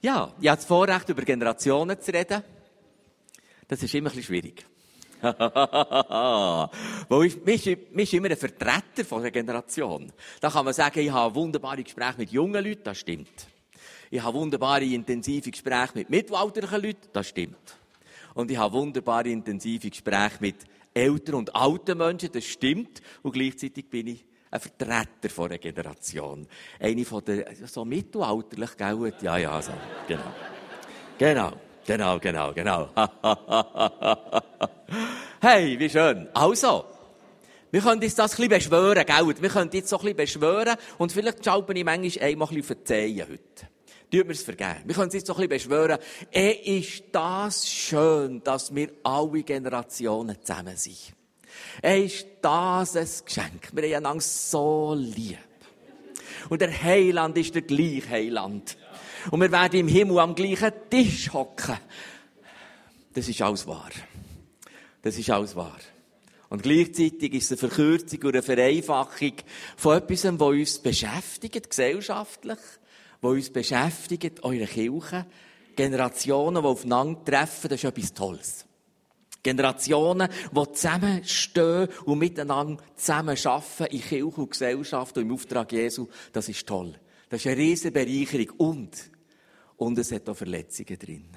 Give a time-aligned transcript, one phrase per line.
[0.00, 2.42] Ja, ich habe das Vorrecht, über Generationen zu reden.
[3.66, 4.64] Das ist immer ein bisschen schwierig.
[5.20, 10.12] Weil ich, mich, mich ist immer ein Vertreter von einer Generation.
[10.40, 13.48] Da kann man sagen, ich habe wunderbare Gespräche mit jungen Leuten, das stimmt.
[14.10, 17.76] Ich habe wunderbare, intensive Gespräche mit mittelalterlichen Leuten, das stimmt.
[18.34, 20.56] Und ich habe wunderbare, intensive Gespräche mit
[20.94, 23.02] älteren und alten Menschen, das stimmt.
[23.22, 26.46] Und gleichzeitig bin ich ein Vertreter von einer Generation.
[26.80, 29.12] Eine von der, so mittelalterlich, gell?
[29.20, 29.72] Ja, ja, so.
[30.06, 30.32] Genau.
[31.18, 31.52] Genau.
[31.86, 32.90] Genau, genau, genau.
[35.40, 36.28] hey, wie schön.
[36.34, 36.84] Also,
[37.70, 39.42] wir können uns das ein bisschen beschwören, gell?
[39.42, 42.76] Wir können jetzt so ein bisschen beschwören und vielleicht schalten ich manchmal einmal ein bisschen
[42.76, 43.68] verzeihen heute.
[44.10, 44.82] Tut es vergeben.
[44.84, 45.98] Wir können uns jetzt so ein bisschen beschwören.
[46.30, 51.17] Eh ist das schön, dass wir alle Generationen zusammen sind.
[51.82, 53.70] Eh ist das ein Geschenk.
[53.72, 55.38] Wir haben einander so lieb.
[56.48, 58.76] Und der Heiland ist der gleiche Heiland.
[59.30, 61.76] Und wir werden im Himmel am gleichen Tisch hocken.
[63.12, 63.90] Das ist alles wahr.
[65.02, 65.78] Das ist alles wahr.
[66.48, 69.32] Und gleichzeitig ist es eine Verkürzung und eine Vereinfachung
[69.76, 72.58] von etwas, was uns beschäftigt, gesellschaftlich,
[73.20, 75.26] was uns beschäftigt, eure Kirche.
[75.76, 78.67] Generationen, die aufeinandertreffen, das ist etwas Tolles.
[79.42, 86.08] Generationen, die zusammenstehen und miteinander zusammen arbeiten in Kirche und Gesellschaft und im Auftrag Jesu,
[86.32, 86.94] das ist toll.
[87.28, 88.50] Das ist eine riesige Bereicherung.
[88.58, 89.10] Und,
[89.76, 91.28] und es hat auch Verletzungen drin.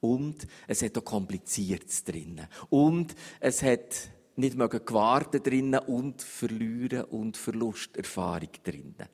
[0.00, 2.40] Und es hat auch Kompliziertes drin.
[2.70, 9.08] Und es hat nicht mögen gewartet drinnen und Verlieren und Verlusterfahrung drinnen.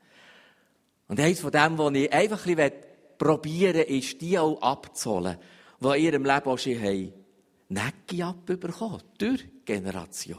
[1.09, 2.73] Und eines von dem, was ich einfach ein bisschen
[3.19, 5.37] probieren will, ist, die auch abzuholen,
[5.81, 7.13] die in ihrem Leben auch schon haben,
[7.71, 9.03] Necki abbekommen.
[9.19, 10.39] Durch Generationen.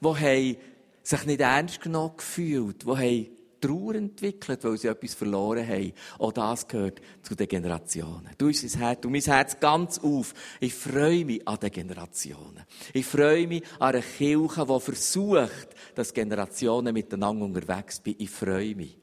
[0.00, 0.56] Die haben
[1.02, 2.84] sich nicht ernst genommen gefühlt.
[2.84, 3.26] Die haben
[3.60, 5.92] Trauer entwickelt, weil sie etwas verloren haben.
[6.18, 8.30] Auch das gehört zu den Generationen.
[8.36, 10.34] Du uns Herz, du mein Herz ganz auf.
[10.60, 12.64] Ich freue mich an den Generationen.
[12.92, 18.20] Ich freue mich an einer Kirche, die versucht, dass Generationen miteinander unterwegs sind.
[18.20, 19.01] Ich freue mich.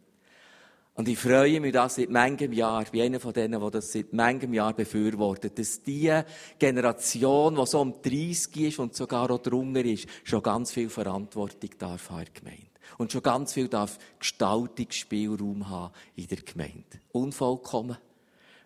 [0.99, 3.93] Und ich freue mich, dass seit manchem Jahr, ich bin einer von denen, die das
[3.93, 6.13] seit manchem Jahr befürwortet, dass die
[6.59, 11.69] Generation, die so um 30 ist und sogar auch drunter ist, schon ganz viel Verantwortung
[11.77, 12.67] darf haben in der Gemeinde.
[12.97, 16.99] Und schon ganz viel darf Gestaltungsspielraum haben in der Gemeinde.
[17.13, 17.95] Unvollkommen,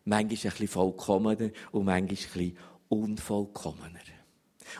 [0.03, 2.57] manchmal ein bisschen vollkommener und manchmal ein bisschen
[2.89, 3.99] unvollkommener.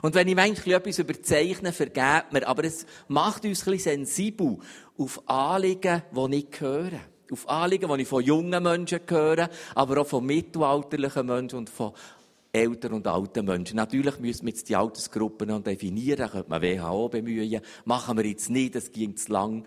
[0.02, 4.58] Und wenn ich manchmal etwas überzeichne, vergeht mir, aber es macht uns ein bisschen sensibel
[4.98, 7.13] auf Anliegen, die nicht gehören.
[7.34, 11.94] Auf Anliegen, die ich von jungen Menschen höre, aber auch von mittelalterlichen Menschen und von
[12.52, 13.78] älteren und alten Menschen.
[13.78, 17.62] Natürlich müssen wir jetzt die Altersgruppen noch definieren, könnte man WHO bemühen.
[17.86, 19.66] Machen wir jetzt nicht, das ging zu lang.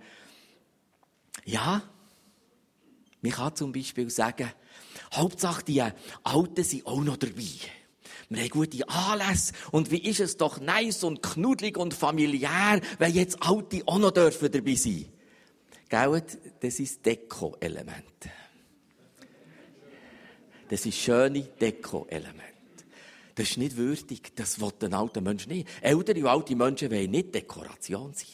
[1.45, 1.83] Ja,
[3.21, 4.53] man kann zum Beispiel sagen,
[5.13, 5.83] Hauptsache die
[6.23, 7.43] Alten sind auch noch dabei.
[8.29, 9.53] Wir haben gute Anlässe.
[9.73, 14.13] Und wie ist es doch nice und knuddelig und familiär, wenn jetzt Alte auch noch
[14.13, 15.07] dürfen dabei sein.
[15.89, 16.23] Gell?
[16.61, 18.29] Das ist Deko-Element.
[20.69, 22.43] Das ist schöne Deko-Element.
[23.37, 24.35] Das ist nicht würdig.
[24.35, 25.69] Das will ein alter Mensch nicht.
[25.81, 28.27] Ältere und alte Menschen wollen nicht Dekoration sein.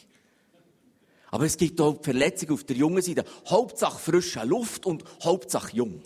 [1.31, 3.25] Aber es gibt auch Verletzungen auf der jungen Seite.
[3.47, 6.03] Hauptsache frische Luft und Hauptsache jung.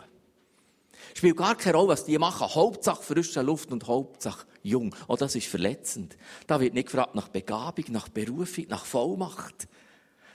[1.15, 2.55] Spielt gar keine Rolle, was die machen.
[2.55, 4.95] Hauptsache frische Luft und Hauptsache jung.
[5.09, 6.17] Oh, das ist verletzend.
[6.47, 9.69] Da wird nicht gefragt nach Begabung, nach Berufung, nach Vollmacht.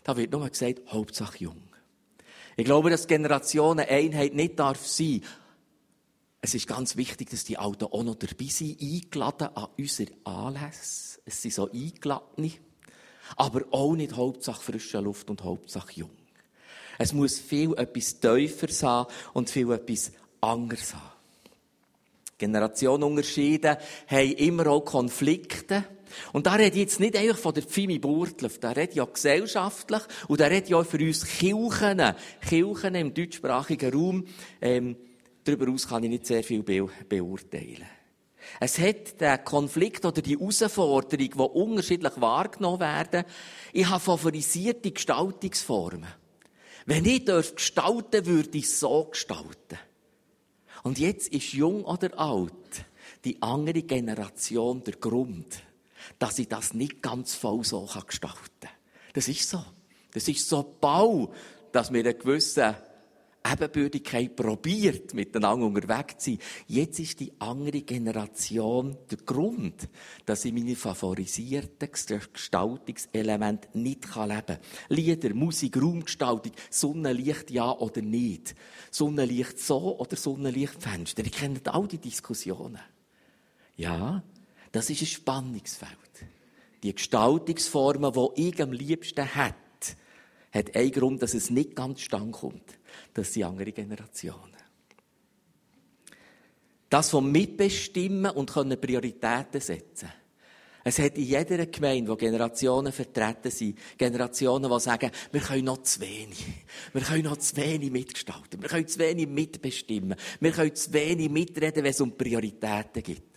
[0.03, 1.61] Da wird nur gesagt, Hauptsache jung.
[2.57, 5.21] Ich glaube, dass Generationen Einheit nicht darf sein.
[6.41, 11.19] Es ist ganz wichtig, dass die Alten auch noch dabei sind, eingeladen an unsere Anlässe.
[11.23, 12.51] Es sind so eingeladene.
[13.37, 16.09] Aber auch nicht Hauptsache frische Luft und Hauptsache jung.
[16.97, 21.11] Es muss viel etwas Tieferes haben und viel etwas anderes haben.
[22.37, 25.85] Generationenunterschiede haben immer auch Konflikte.
[26.33, 29.13] Und da rede ich jetzt nicht einfach von der Pfimi Burtlev, da rede ich auch
[29.13, 32.01] gesellschaftlich und da rede ich auch für uns Kirchen,
[32.47, 34.25] Kirchen im deutschsprachigen Raum.
[34.61, 34.95] Ähm,
[35.43, 37.85] darüber aus kann ich nicht sehr viel be beurteilen.
[38.59, 43.23] Es hat den Konflikt oder die Herausforderung, die unterschiedlich wahrgenommen werden.
[43.71, 46.07] Ich habe favorisierte Gestaltungsformen.
[46.85, 49.77] Wenn ich gestalten würde ich so gestalten.
[50.83, 52.85] Und jetzt ist jung oder alt
[53.23, 55.61] die andere Generation der Grund,
[56.21, 58.69] dass ich das nicht ganz voll so gestalten kann.
[59.13, 59.65] Das ist so.
[60.13, 61.33] Das ist so Bau,
[61.71, 62.75] dass wir einen gewissen
[63.43, 66.39] Ebenbürtigkeit probiert, miteinander unterwegs zu sein.
[66.67, 69.89] Jetzt ist die andere Generation der Grund,
[70.27, 74.59] dass ich meine favorisierten Gestaltungselemente nicht leben kann.
[74.89, 78.53] Lieder, Musik, Raumgestaltung, Sonnenlicht ja oder nicht.
[78.91, 81.25] Sonnenlicht so oder Sonnenlicht Fenster.
[81.25, 82.79] Ihr kennt all die Diskussionen.
[83.75, 84.21] Ja,
[84.71, 85.91] das ist ein Spannungsfeld.
[86.83, 89.55] Die Gestaltungsformen, die ich am liebsten hätte,
[90.51, 92.77] hat einen Grund, dass es nicht ganz stand kommt.
[93.13, 94.57] Das sind andere Generationen.
[96.89, 100.11] Das vom Mitbestimmen und können Prioritäten setzen.
[100.83, 105.83] Es hat in jeder Gemeinde, wo Generationen vertreten sind, Generationen, die sagen, wir können noch
[105.83, 106.43] zu wenig.
[106.91, 108.61] Wir können noch zu wenig mitgestalten.
[108.61, 110.17] Wir können zu wenig mitbestimmen.
[110.39, 113.30] Wir können zu wenig mitreden, wenn es um Prioritäten geht.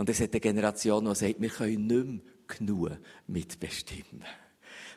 [0.00, 2.90] Und es hat eine Generation, die sagt, wir können nicht mehr genug
[3.26, 4.24] mitbestimmen.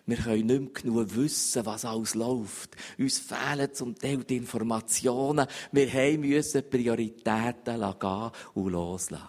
[0.05, 2.77] Wir können nicht mehr genug wissen, was alles läuft.
[2.97, 5.45] Uns fehlen zum Teil die Informationen.
[5.73, 9.27] Wir müssen Prioritäten gehen und loslassen.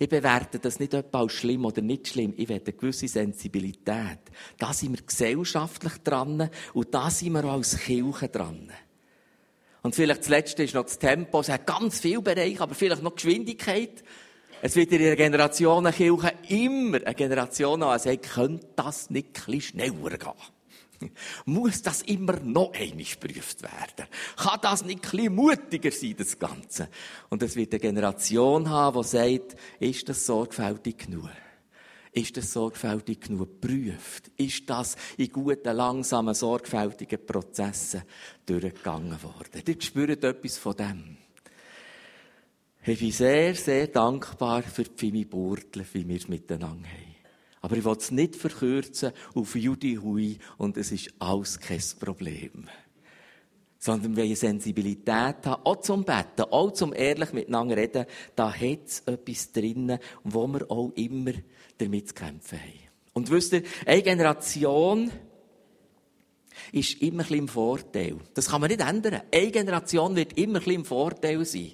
[0.00, 2.34] Ich bewerte das nicht etwa als schlimm oder nicht schlimm.
[2.36, 4.18] Ich werde eine gewisse Sensibilität.
[4.58, 8.72] Da sind wir gesellschaftlich dran und da sind wir auch als Kirche dran.
[9.82, 11.38] Und vielleicht das Letzte ist noch das Tempo.
[11.38, 14.02] Es hat ganz viele Bereiche, aber vielleicht noch Geschwindigkeit.
[14.60, 19.60] Es wird in der Generationenkirche immer eine Generation haben, die sagt, könnte das nicht bisschen
[19.60, 21.10] schneller gehen?
[21.44, 24.10] Muss das immer noch einmal geprüft werden?
[24.36, 26.88] Kann das nicht bisschen mutiger sein, das Ganze?
[27.28, 31.30] Und es wird eine Generation haben, die sagt, ist das sorgfältig genug?
[32.10, 34.32] Ist das sorgfältig genug geprüft?
[34.36, 38.02] Ist das in guten, langsamen, sorgfältigen Prozessen
[38.44, 39.62] durchgegangen worden?
[39.64, 41.16] Ihr spürt etwas von dem.
[42.88, 47.16] Ich bin sehr, sehr dankbar für die Pfimi Burtle, wie wir es miteinander haben.
[47.60, 52.66] Aber ich will es nicht verkürzen auf Judy Hui und es ist alles kein Problem.
[53.78, 58.86] Sondern wir eine Sensibilität haben, auch zum Betten, auch zum ehrlich miteinander reden, da hat
[58.86, 61.32] es etwas drinnen, wo wir auch immer
[61.76, 62.88] damit zu kämpfen haben.
[63.12, 65.10] Und wisst ihr, eine Generation
[66.72, 68.16] ist immer ein bisschen im Vorteil.
[68.32, 69.20] Das kann man nicht ändern.
[69.30, 71.72] Eine Generation wird immer ein bisschen im Vorteil sein.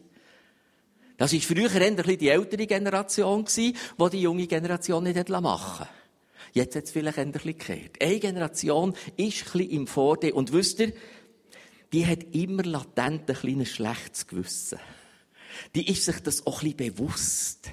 [1.17, 3.75] Das war früher eher die ältere Generation, die
[4.11, 5.89] die junge Generation nicht machen konnte.
[6.53, 8.01] Jetzt hat es vielleicht bisschen gekehrt.
[8.01, 10.33] Eine Generation ist ein im Vorteil.
[10.33, 10.93] Und wisst ihr,
[11.93, 14.79] die hat immer latent ein kleines schlechtes Gewissen.
[15.75, 17.71] Die ist sich das auch ein bisschen bewusst.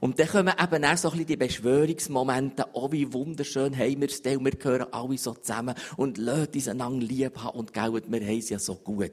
[0.00, 4.08] Und dann kommen eben auch so ein bisschen die Beschwörungsmomente, oh, wie wunderschön haben wir
[4.08, 7.92] es denn, wir gehören alle so zusammen und lassen uns einander lieb haben und gell,
[7.92, 9.12] wir haben es ja so gut.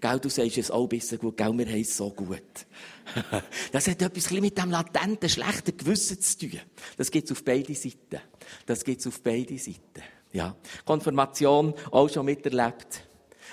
[0.00, 2.66] Gell, du sagst es auch ein bisschen gut, gell, wir haben es so gut.
[3.72, 6.60] das hat etwas mit dem latenten, schlechten Gewissen zu tun.
[6.96, 8.20] Das gibt's auf beide Seiten.
[8.66, 10.02] Das gibt's auf beide Seiten.
[10.32, 10.56] Ja.
[10.84, 13.04] Konfirmation auch schon miterlebt.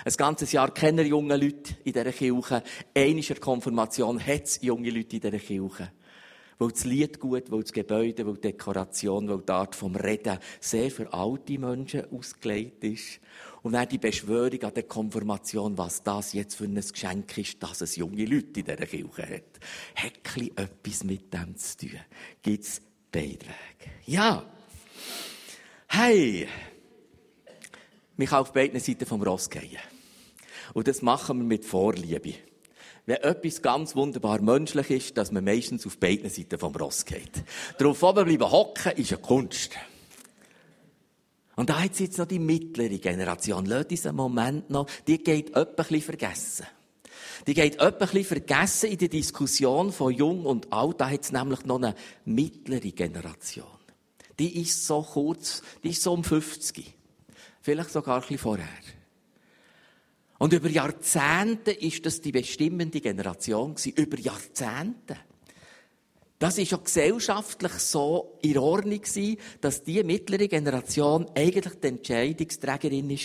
[0.04, 2.62] Ein ganzes Jahr kennen junge Leute in dieser Kirche.
[2.94, 5.90] Einischer Konfirmation hat es junge Leute in dieser Kirche
[6.58, 10.38] weil das Lied gut, weil das Gebäude, weil die Dekoration, weil die Art vom Reden
[10.60, 13.20] sehr für alte Menschen ausgelegt ist.
[13.62, 17.80] Und dann die Beschwörung an der Konfirmation, was das jetzt für ein Geschenk ist, dass
[17.80, 19.60] es junge Leute in dieser Kirche hat.
[19.94, 22.00] Hat etwas mit dem zu tun.
[22.42, 23.46] Gibt's Beiträge.
[24.06, 24.44] Ja.
[25.88, 26.48] Hey.
[28.16, 29.78] Mich auf beiden Seiten vom Ross gehen.
[30.74, 32.34] Und das machen wir mit Vorliebe
[33.08, 37.42] wenn etwas ganz wunderbar menschlich ist, dass man meistens auf beiden Seiten vom Ross geht.
[37.78, 39.70] Darauf oben bleiben hocken ist eine Kunst.
[41.56, 43.64] Und da hat jetzt noch die mittlere Generation.
[43.64, 46.66] Lass diesen Moment noch, die geht etwas vergessen.
[47.46, 51.00] Die geht etwas vergessen in der Diskussion von Jung und Alt.
[51.00, 51.94] Da hat es nämlich noch eine
[52.26, 53.66] mittlere Generation.
[54.38, 56.94] Die ist so kurz, die ist so um 50.
[57.62, 58.68] Vielleicht sogar ein bisschen vorher.
[60.38, 63.92] Und über Jahrzehnte ist das die bestimmende Generation gewesen.
[63.96, 65.16] Über Jahrzehnte.
[66.38, 73.10] Das ist auch gesellschaftlich so in Ordnung gewesen, dass die mittlere Generation eigentlich die Entscheidungsträgerin
[73.10, 73.18] war.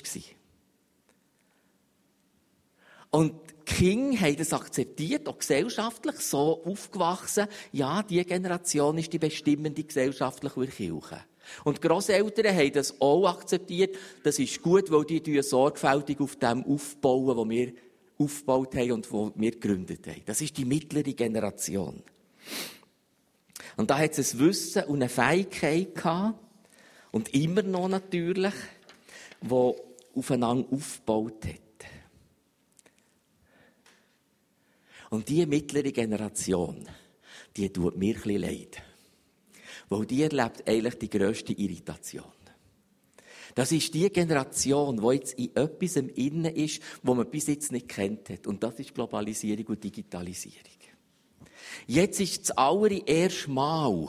[3.11, 7.47] Und Kinder haben das akzeptiert, auch gesellschaftlich so aufgewachsen.
[7.71, 11.23] Ja, die Generation ist die bestimmende gesellschaftliche Kirche.
[11.63, 13.97] Und die Grosseltern haben das auch akzeptiert.
[14.23, 17.73] Das ist gut, weil die sorgfältig auf dem aufbauen, was wir
[18.17, 20.21] aufgebaut haben und was wir gegründet haben.
[20.25, 22.01] Das ist die mittlere Generation.
[23.75, 26.39] Und da hat es ein Wissen und eine Fähigkeit gehabt,
[27.13, 28.55] und immer noch natürlich,
[29.39, 29.79] wo
[30.15, 31.59] aufeinander aufgebaut hat.
[35.11, 36.87] Und diese mittlere Generation,
[37.55, 38.81] die tut mir ein bisschen leid.
[39.89, 42.23] Weil die erlebt eigentlich die grösste Irritation.
[43.55, 47.71] Das ist die Generation, die jetzt in etwas im Innen ist, wo man bis jetzt
[47.71, 48.47] nicht kennt hat.
[48.47, 50.57] Und das ist Globalisierung und Digitalisierung.
[51.85, 54.07] Jetzt ist das allererste Mal,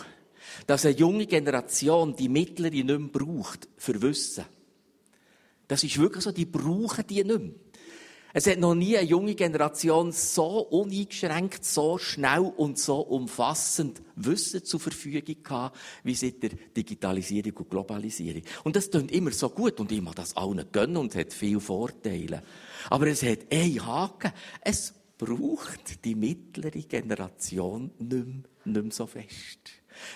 [0.66, 4.44] dass eine junge Generation die mittlere nicht mehr braucht für Wissen.
[5.68, 7.50] Das ist wirklich so, die brauchen die nicht mehr.
[8.36, 14.64] Es hat noch nie eine junge Generation so uneingeschränkt, so schnell und so umfassend Wissen
[14.64, 18.42] zur Verfügung gehabt, wie seit der Digitalisierung und Globalisierung.
[18.64, 21.60] Und das klingt immer so gut und ich mag das allen gönnen und hat viele
[21.60, 22.42] Vorteile.
[22.90, 24.32] Aber es hat einen Haken.
[24.62, 28.24] Es braucht die mittlere Generation nicht mehr,
[28.64, 29.60] nicht mehr so fest.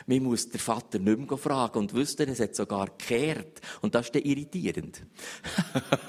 [0.06, 3.60] Man muss den Vater nicht mehr fragen und wüsste, es hat sogar gekehrt.
[3.80, 5.02] Und das ist dann irritierend.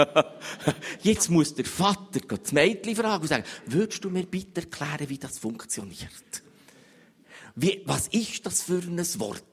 [1.01, 5.17] Jetzt muss der Vater das Mädchen fragen und sagen, würdest du mir bitte erklären, wie
[5.17, 6.43] das funktioniert?
[7.55, 9.43] Wie, was ist das für ein Wort?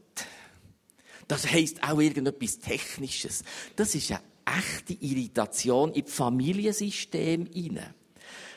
[1.28, 3.42] Das heisst auch irgendetwas Technisches.
[3.74, 7.94] Das ist eine echte Irritation im Familiensystem hinein.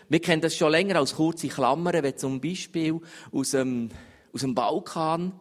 [0.07, 2.99] Wir kennen das schon länger als kurze Klammern, wenn zum Beispiel
[3.31, 3.89] aus dem,
[4.33, 5.33] aus dem Balkan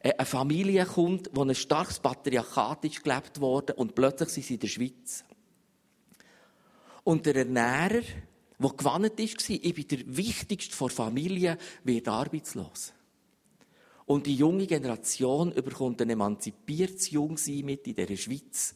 [0.00, 4.60] eine Familie kommt, wo ein starkes Patriarchat ist gelebt worden und plötzlich sind sie in
[4.60, 5.24] der Schweiz.
[7.04, 8.02] Und der Ernährer,
[8.58, 12.92] der gewannet ist, ich bin der Wichtigste der Familie, wird arbeitslos.
[14.06, 18.74] Und die junge Generation bekommt ein emanzipiertes Jungsein mit in dieser Schweiz.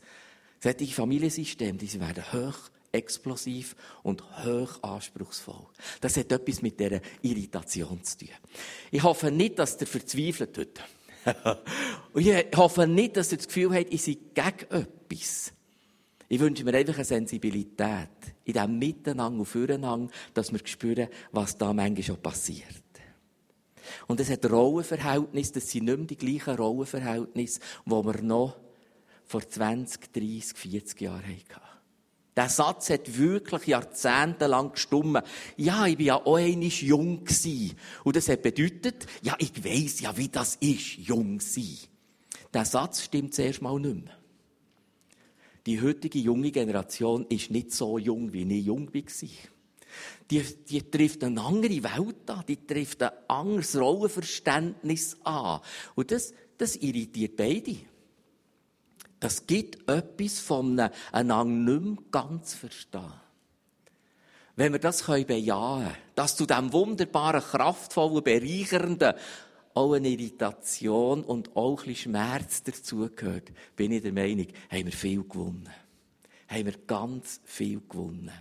[0.60, 5.66] Solche Familiensysteme, die werden hoch explosiv und hoch anspruchsvoll.
[6.00, 8.28] Das hat etwas mit dieser Irritation zu tun.
[8.90, 10.80] Ich hoffe nicht, dass der verzweifelt wird.
[12.12, 15.52] und ich hoffe nicht, dass ihr das Gefühl habt, ich sei gegen etwas.
[16.28, 18.08] Ich wünsche mir einfach eine Sensibilität
[18.44, 22.82] in diesem Miteinander und Füreinander, dass wir spüren, was da manchmal schon passiert.
[24.06, 28.56] Und es hat Rollenverhältnisse, das sind nicht mehr die gleichen Rollenverhältnisse, die wir noch
[29.24, 31.71] vor 20, 30, 40 Jahren hatten.
[32.34, 35.22] Der Satz hat wirklich jahrzehntelang gestummen.
[35.56, 37.76] Ja, ich war ja auch einmal jung gewesen.
[38.04, 41.76] Und das hat bedeutet, ja, ich weiss ja, wie das ist, jung sein.
[42.54, 44.18] Der Satz stimmt zuerst mal nicht mehr.
[45.66, 49.02] Die heutige junge Generation ist nicht so jung, wie ich jung war.
[50.30, 55.60] Die, die trifft eine andere Welt an, die trifft ein anderes Rollenverständnis an.
[55.94, 57.76] Und das, das irritiert beide.
[59.22, 63.12] Das gibt etwas von einem einander nicht mehr ganz verstehen.
[64.56, 69.14] Wenn wir das bejahen können, dass zu diesem wunderbaren, kraftvollen, bereichernden
[69.74, 74.92] auch eine Irritation und auch ein bisschen Schmerz dazugehört, bin ich der Meinung, haben wir
[74.92, 75.68] viel gewonnen.
[76.48, 78.32] Haben wir ganz viel gewonnen.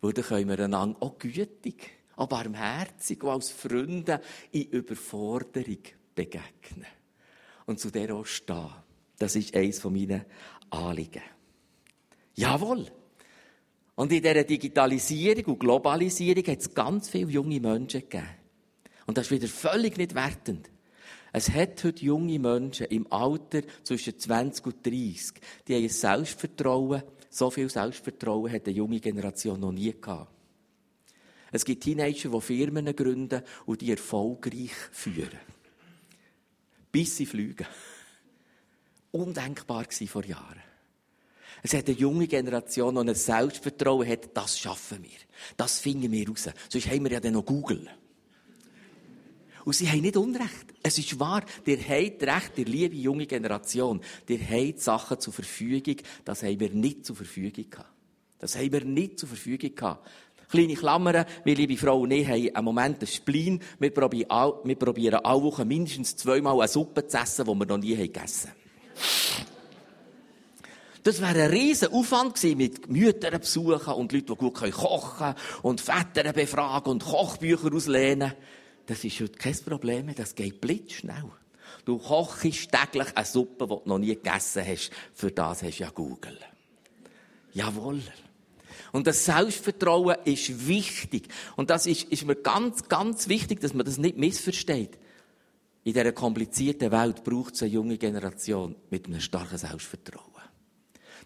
[0.00, 5.82] Weil dann können wir einander auch gütig, auch barmherzig, auch als Freunde in Überforderung
[6.14, 6.86] begegnen.
[7.66, 8.83] Und zu der auch stehen.
[9.24, 10.22] Das ist eines von meinen
[10.68, 11.22] Anliegen.
[12.34, 12.84] Jawohl.
[13.94, 18.28] Und in dieser Digitalisierung und Globalisierung hat es ganz viele junge Menschen gegeben.
[19.06, 20.70] Und das ist wieder völlig nicht wertend.
[21.32, 27.02] Es hat heute junge Menschen im Alter zwischen 20 und 30, die haben ein Selbstvertrauen,
[27.30, 30.34] so viel Selbstvertrauen hat eine junge Generation noch nie gehabt.
[31.50, 35.40] Es gibt Teenager, die Firmen gründen und die erfolgreich führen.
[36.92, 37.66] Bis sie fliegen
[39.14, 40.60] undenkbar vor Jahren.
[41.62, 45.18] Es hat eine junge Generation, die ein Selbstvertrauen hat, das schaffen wir.
[45.56, 46.50] Das finden wir raus.
[46.68, 47.88] Sonst haben wir ja dann noch Google.
[49.64, 50.74] Und sie haben nicht Unrecht.
[50.82, 54.02] Es ist wahr, der habt recht, der liebe junge Generation.
[54.28, 57.88] Der habt Sachen zur Verfügung, das haben wir nicht zur Verfügung gehabt.
[58.40, 60.06] Das haben wir nicht zur Verfügung gehabt.
[60.50, 63.60] Kleine Klammern, wir liebe Frau und ich haben einen Moment einen Spleen.
[63.78, 67.78] Wir probieren, wir probieren alle Wochen mindestens zweimal eine Suppe zu essen, die wir noch
[67.78, 68.63] nie gegessen haben.
[71.02, 75.34] Das wäre ein riesen Aufwand gewesen mit Müttern besuchen und Leuten, die gut kochen können
[75.62, 78.32] und Väter befragen und Kochbücher auslehnen.
[78.86, 81.24] Das ist heute kein Problem mehr, das geht blitzschnell.
[81.84, 84.90] Du kochst täglich eine Suppe, die du noch nie gegessen hast.
[85.12, 86.38] Für das hast du ja Google.
[87.52, 88.00] Jawohl.
[88.92, 91.28] Und das Selbstvertrauen ist wichtig.
[91.56, 94.98] Und das ist, ist mir ganz, ganz wichtig, dass man das nicht missversteht.
[95.84, 100.24] In dieser komplizierten Welt braucht es eine junge Generation mit einem starken Selbstvertrauen.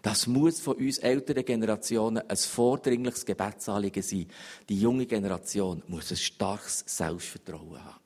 [0.01, 4.27] Das muss von uns älteren Generationen ein vordringliches Gebetsanliegen sein.
[4.67, 7.99] Die junge Generation muss ein starkes Selbstvertrauen haben.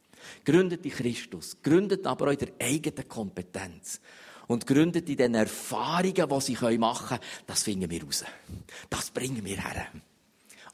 [0.45, 3.99] Gründet in Christus, gründet aber auch in der eigenen Kompetenz.
[4.45, 8.25] Und gründet in den Erfahrungen, die sie machen können, das finden wir raus.
[8.89, 9.87] Das bringen wir her.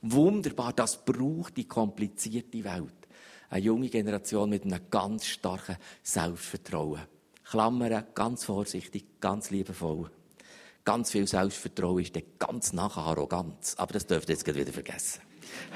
[0.02, 2.99] Wunderbar, das braucht die komplizierte Welt
[3.50, 7.02] eine junge Generation mit einem ganz starken Selbstvertrauen.
[7.44, 10.12] Klammern, ganz vorsichtig, ganz liebevoll.
[10.86, 13.76] Ganz viel Selbstvertrauen ist dann ganz nachher Arroganz.
[13.78, 15.22] Aber das dürft ihr jetzt wieder vergessen.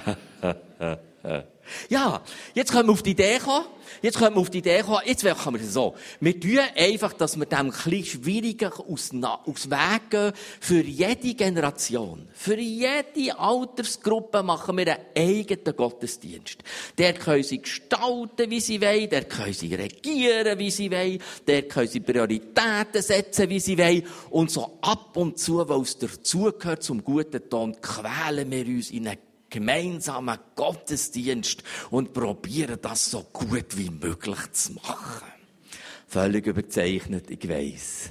[1.90, 2.22] ja,
[2.54, 3.66] jetzt können wir auf die Idee kommen.
[4.02, 5.02] Jetzt können wir auf die Idee kommen.
[5.06, 5.96] Jetzt machen wir es so.
[6.20, 10.34] Wir tun einfach, dass wir dem ein Schwierigen aus, aus Weg gehen.
[10.60, 16.58] Für jede Generation, für jede Altersgruppe machen wir einen eigenen Gottesdienst.
[16.98, 19.10] Der können sie gestalten, wie sie wollen.
[19.10, 21.20] Der können sie regieren, wie sie wollen.
[21.48, 24.04] Der können sie Prioritäten setzen, wie sie wollen.
[24.30, 29.08] Und so ab und zu, weil es dazugehört zum guten Ton, quälen wir uns in
[29.08, 29.18] eine
[29.54, 35.28] gemeinsamen Gottesdienst und probieren das so gut wie möglich zu machen.
[36.08, 38.10] Völlig überzeichnet, ich weiss.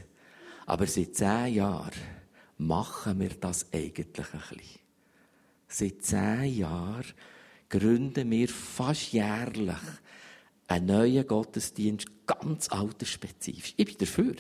[0.67, 1.91] Aber seit zehn Jahren
[2.59, 4.81] machen wir das eigentlich ein bisschen.
[5.67, 7.13] Seit zehn Jahren
[7.69, 9.75] gründen wir fast jährlich
[10.69, 13.75] einen neuen Gottesdienst, ganz altersspezifisch.
[13.77, 14.37] Ich bin dafür.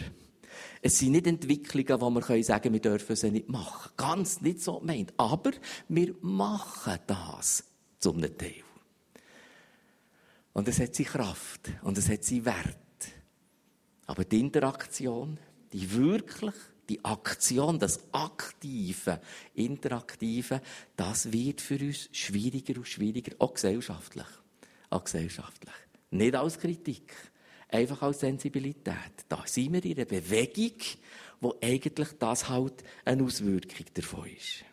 [0.85, 3.93] Es sind nicht Entwicklungen, wo wir sagen können, wir dürfen sie nicht machen.
[3.97, 5.15] Ganz nicht so gemeint.
[5.17, 5.53] Aber
[5.89, 7.65] wir machen das
[8.01, 8.65] zum Teil.
[10.53, 12.77] Und es hat seine Kraft und es hat seinen Wert.
[14.07, 15.39] Aber die Interaktion,
[15.73, 16.55] die wirklich,
[16.89, 19.21] die Aktion, das aktive,
[19.55, 20.61] interaktive,
[20.97, 24.27] das wird für uns schwieriger und schwieriger, auch gesellschaftlich.
[24.91, 25.75] Auch gesellschaftlich.
[26.11, 27.15] Nicht als Kritik
[27.73, 29.25] einfach als Sensibilität.
[29.29, 30.79] Da sind wir in einer Bewegung,
[31.41, 34.65] wo eigentlich das halt eine Auswirkung davon ist.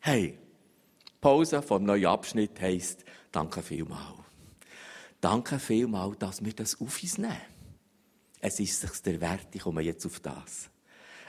[0.00, 0.38] Hey,
[1.20, 4.14] Pause vom neuen Abschnitt heisst, danke vielmal.
[5.20, 7.40] Danke vielmal, dass wir das auf uns nehmen.
[8.40, 10.68] Es ist sich der Wert, ich komme jetzt auf das.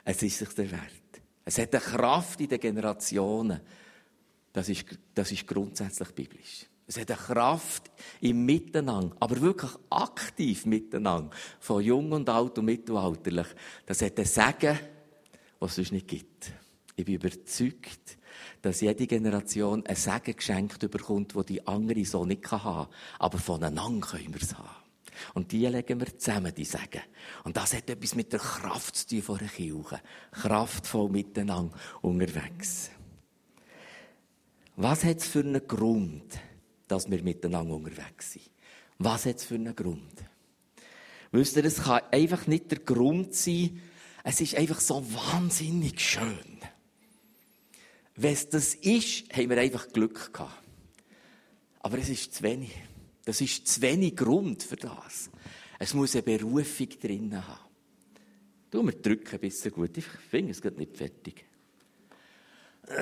[0.04, 1.22] Es ist sich der Wert.
[1.46, 3.62] Es hat eine Kraft in den Generationen.
[4.52, 6.66] Das ist, das ist grundsätzlich biblisch.
[6.88, 12.66] Es hat eine Kraft im Miteinander, aber wirklich aktiv miteinander, von jung und alt und
[12.66, 13.48] mittelalterlich.
[13.88, 14.78] Das hat ein Segen,
[15.60, 16.52] was es sonst nicht gibt.
[16.96, 18.18] Ich bin überzeugt,
[18.62, 22.96] dass jede Generation ein Segen geschenkt bekommt, wo die andere so nicht haben kann.
[23.20, 24.70] Aber voneinander können wir es haben.
[25.34, 27.02] Und die legen wir zusammen, die Segen.
[27.44, 30.02] Und das hat etwas mit der Kraft zu tun von der Kirche.
[30.32, 32.92] Kraftvoll miteinander unterwegs.
[34.76, 36.38] Was hat es für einen Grund?
[36.88, 38.50] Dass wir miteinander unterwegs sind.
[38.98, 40.24] Was hat es für einen Grund?
[41.32, 43.82] Wisst ihr, es kann einfach nicht der Grund sein,
[44.24, 46.60] es ist einfach so wahnsinnig schön.
[48.16, 50.64] Wenn es das ist, haben wir einfach Glück gehabt.
[51.80, 52.72] Aber es ist zu wenig.
[53.26, 55.30] Das ist zu wenig Grund für das.
[55.78, 57.60] Es muss eine Berufung drinnen haben.
[58.72, 59.98] Du, wir drücken ein bisschen gut.
[59.98, 61.46] Ich finde, es geht nicht fertig.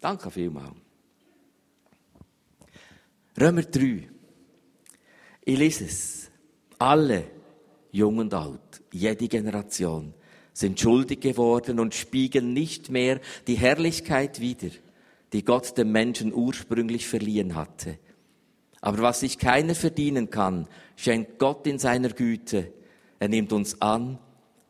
[0.00, 0.76] Danke vielmals.
[3.40, 4.08] Römer 3.
[5.44, 6.30] Ich lese es.
[6.78, 7.24] Alle,
[7.92, 10.14] jung und alt, jede Generation,
[10.52, 14.70] sind schuldig geworden und spiegeln nicht mehr die Herrlichkeit wider,
[15.32, 17.98] die Gott dem Menschen ursprünglich verliehen hatte.
[18.80, 22.72] Aber was sich keiner verdienen kann, schenkt Gott in seiner Güte.
[23.20, 24.18] Er nimmt uns an,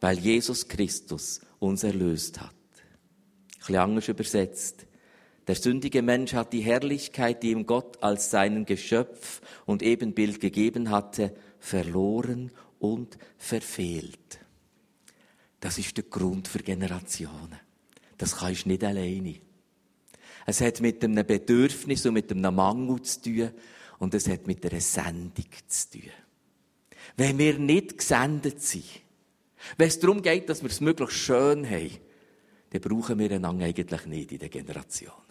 [0.01, 2.51] weil Jesus Christus uns erlöst hat.
[2.51, 4.88] Ein bisschen anders übersetzt.
[5.49, 10.91] Der sündige Mensch hat die Herrlichkeit, die ihm Gott als seinen Geschöpf und Ebenbild gegeben
[10.91, 14.41] hatte, verloren und verfehlt.
[15.59, 17.59] Das ist der Grund für Generationen.
[18.19, 19.37] Das kannst du nicht alleine.
[20.45, 23.51] Es hat mit einem Bedürfnis und mit einem Mangel zu tun
[24.01, 26.11] und es hat mit einer Sendung zu tun.
[27.17, 28.85] Wenn wir nicht gesendet sind,
[29.79, 31.99] wenn es darum geht, dass wir es möglichst schön haben,
[32.69, 35.28] dann brauchen wir einander eigentlich nicht in der Generation.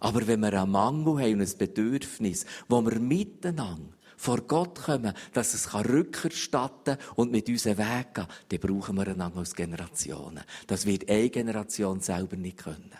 [0.00, 5.12] Aber wenn wir einen Mangel haben und ein Bedürfnis, wo wir miteinander vor Gott kommen,
[5.32, 10.42] dass es Rückkehr statten und mit unserem Weg gehen, dann brauchen wir einander als Generationen.
[10.66, 12.92] Das wird eine Generation selber nicht können.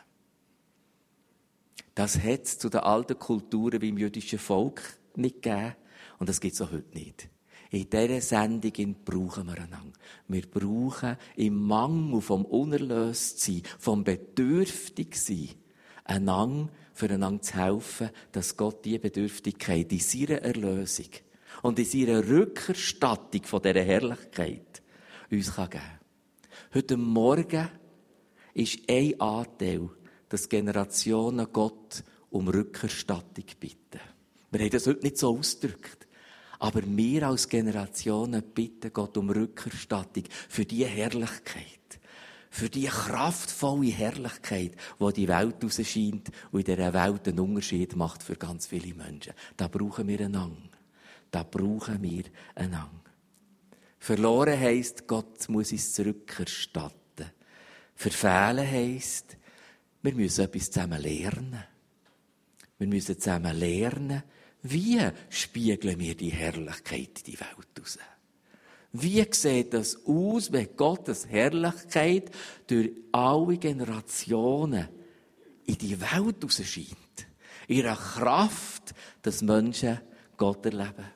[1.94, 5.76] Das hat es zu den alten Kulturen wie im jüdischen Volk nicht gegeben
[6.18, 7.28] und das gibt es auch heute nicht.
[7.70, 9.98] In dieser Sendung brauchen wir einander.
[10.28, 15.50] Wir brauchen im Mangel vom Unerlöstsein, vom Bedürftigsein,
[16.04, 21.08] einander füreinander zu helfen, dass Gott diese Bedürftigkeit in seiner Erlösung
[21.62, 24.82] und in seiner Rückerstattung von dieser Herrlichkeit
[25.30, 26.00] uns geben kann.
[26.72, 27.68] Heute Morgen
[28.54, 29.90] ist ein Anteil,
[30.28, 34.00] dass Generationen Gott um Rückerstattung bitten.
[34.50, 36.06] Wir haben das heute nicht so ausgedrückt.
[36.60, 42.00] Aber wir als Generationen bitten Gott um Rückerstattung für diese Herrlichkeit
[42.54, 48.22] für die kraftvolle Herrlichkeit, wo die Welt scheint und in dieser Welt einen Unterschied macht
[48.22, 49.32] für ganz viele Menschen.
[49.56, 50.70] Da brauchen wir einander.
[51.32, 52.22] Da brauchen wir
[52.54, 53.10] einander.
[53.98, 57.26] Verloren heisst, Gott muss uns zurückerstatten.
[57.96, 59.36] Verfehlen heisst,
[60.02, 61.64] wir müssen etwas zusammen lernen.
[62.78, 64.22] Wir müssen zusammen lernen,
[64.62, 67.98] wie spiegeln wir die Herrlichkeit in die Welt raus.
[68.96, 72.30] Wie sieht das aus, wenn Gottes Herrlichkeit
[72.68, 74.88] durch alle Generationen
[75.66, 77.26] in die Welt raus scheint?
[77.66, 79.98] Ihre Kraft, dass Menschen
[80.36, 81.10] Gott erleben.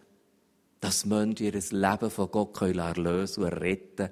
[0.81, 4.11] Dass Menschen ihr Leben von Gott erlösen und retten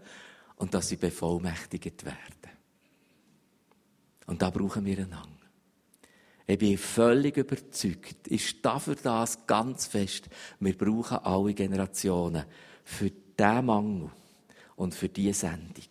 [0.55, 2.52] und dass sie bevollmächtigt werden.
[4.26, 5.33] Und da brauchen wir einander.
[6.46, 8.29] Ich bin völlig überzeugt.
[8.29, 10.29] Ich stehe für das ganz fest.
[10.61, 12.44] Wir brauchen alle Generationen
[12.85, 14.11] für diesen Mangel
[14.77, 15.85] und für diese Sendung.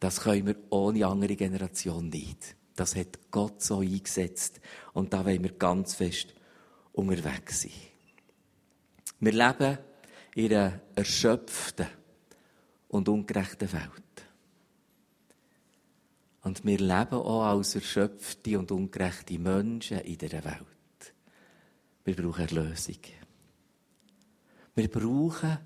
[0.00, 2.56] Das können wir ohne andere Generation nicht.
[2.74, 4.60] Das hat Gott so eingesetzt.
[4.92, 6.34] Und da wollen wir ganz fest
[6.92, 7.72] unterwegs sein.
[9.20, 9.78] Wir leben
[10.34, 11.86] in einer erschöpften
[12.88, 14.26] und ungerechten Welt.
[16.42, 21.14] Und wir leben auch als erschöpfte und ungerechte Menschen in dieser Welt.
[22.04, 22.98] Wir brauchen Erlösung.
[24.74, 25.58] Wir brauchen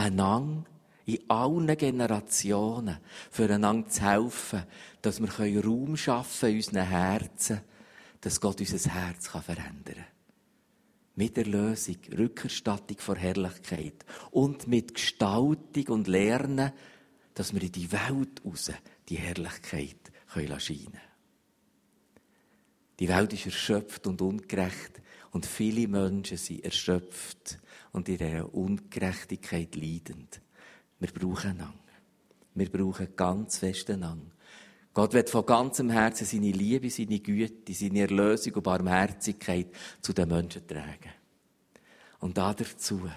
[0.00, 0.64] einander
[1.06, 2.98] in allen Generationen
[3.30, 4.62] füreinander zu helfen,
[5.02, 7.60] dass wir Raum schaffen in unseren Herzen,
[8.20, 10.04] dass Gott unser Herz verändern kann.
[11.16, 16.72] Mit Erlösung, Rückerstattung vor Herrlichkeit und mit Gestaltung und Lernen,
[17.34, 18.70] dass wir in die Welt raus
[19.08, 19.96] die Herrlichkeit
[20.32, 21.00] können scheinen
[22.98, 25.00] Die Welt ist erschöpft und ungerecht
[25.32, 27.58] und viele Menschen sind erschöpft
[27.92, 30.40] und in ihrer Ungerechtigkeit leidend.
[30.98, 31.74] Wir brauchen einander.
[32.54, 34.30] Wir brauchen ganz fest einander.
[34.92, 39.68] Gott wird von ganzem Herzen seine Liebe, seine Güte, seine Erlösung und Barmherzigkeit
[40.00, 41.12] zu den Menschen tragen.
[42.18, 43.08] Und dazu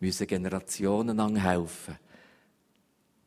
[0.00, 1.96] müssen Generationen lang helfen,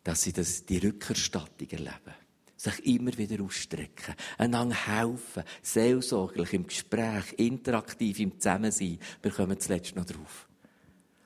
[0.04, 2.14] dass sie das, die Rückerstattung erleben
[2.58, 9.00] sich immer wieder ausstrecken, einander helfen, seelsorglich im Gespräch, interaktiv im Zusammensein.
[9.22, 10.48] Wir kommen zuletzt noch drauf.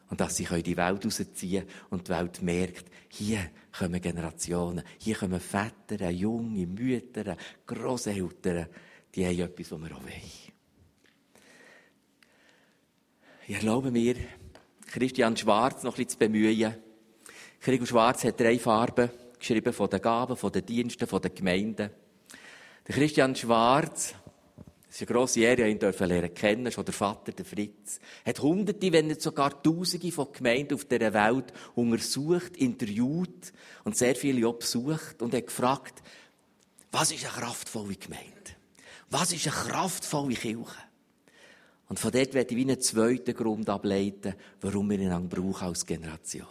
[0.10, 5.40] Und dass sie die Welt rausziehen und die Welt merkt, hier kommen Generationen, hier kommen
[5.40, 8.68] Väter, junge Mütter, Grosseltern,
[9.14, 10.50] die haben etwas, was wir auch wollen.
[13.48, 14.16] Ich erlaube mir,
[14.88, 16.76] Christian Schwarz noch bisschen zu bemühen.
[17.60, 21.90] Kriegel Schwarz hat drei Farben geschrieben von den Gaben, von den Diensten, von den Gemeinden.
[22.84, 24.16] Christian Schwarz,
[24.90, 28.42] das ist eine grosse Ehre, ihn dürfen lernen kennen, schon der Vater, der Fritz, hat
[28.42, 34.48] hunderte, wenn nicht sogar tausende von Gemeinden auf dieser Welt untersucht, interviewt und sehr viele
[34.48, 36.02] auch besucht und hat gefragt,
[36.92, 38.34] was ist eine kraftvolle Gemeinde?
[39.12, 40.84] Was ist eine kraftvolle Kirche?
[41.88, 46.48] Und von dort werde ich einen zweiten Grund ableiten, warum wir ihn brauchen als Generation.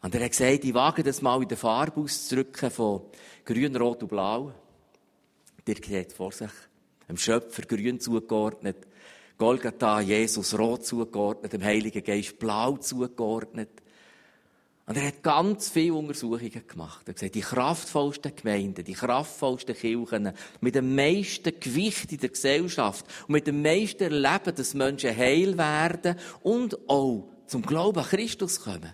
[0.00, 3.02] Und er hat gesagt, ich wage das mal in der Farbe auszudrücken von
[3.44, 4.52] grün, rot und blau.
[5.66, 6.50] Der sieht vor sich,
[7.08, 8.76] dem Schöpfer grün zugeordnet,
[9.38, 13.68] Golgatha Jesus rot zugeordnet, dem Heiligen Geist blau zugeordnet.
[14.86, 17.02] Und er hat ganz viele Untersuchungen gemacht.
[17.06, 22.28] Er hat gesagt, die kraftvollsten Gemeinden, die kraftvollsten Kirchen, mit dem meisten Gewicht in der
[22.28, 28.06] Gesellschaft und mit dem meisten Erleben, dass Menschen heil werden und auch zum Glauben an
[28.06, 28.92] Christus kommen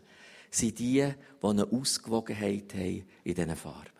[0.55, 1.03] sind die,
[1.43, 3.92] die eine Ausgewogenheit haben in diesen Farben.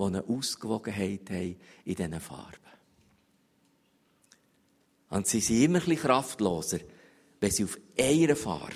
[0.00, 2.56] Die eine Ausgewogenheit haben in diesen Farben.
[5.10, 6.78] Und sie sind immer bisschen kraftloser,
[7.38, 8.70] wenn sie auf eine Farbe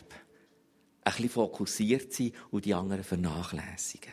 [1.03, 4.13] ein bisschen fokussiert sind und die anderen vernachlässigen.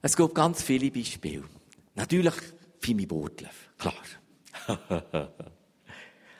[0.00, 1.44] Es gibt ganz viele Beispiele.
[1.94, 2.34] Natürlich
[2.78, 3.94] Fimi Burtlev, klar.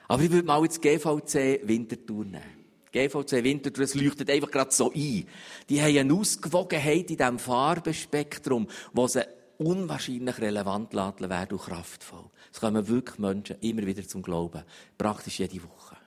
[0.07, 2.58] Aber ich würde mal jetzt GVC Wintertour nehmen.
[2.91, 5.25] GVC Winterthur, es leuchtet einfach gerade so ein.
[5.69, 9.25] Die haben eine Ausgewogenheit in diesem Farbenspektrum, wo sie
[9.57, 12.25] unwahrscheinlich relevant laden werden und kraftvoll.
[12.51, 14.63] Es kommen wirklich Menschen immer wieder zum Glauben.
[14.97, 15.97] Praktisch jede Woche.